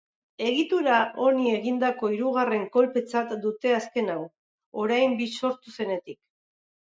[0.43, 0.93] Egitura
[1.25, 4.17] honi egindako hirugarren kolpetzat dute azken hau,
[4.85, 6.19] orain bi sortu zenetik.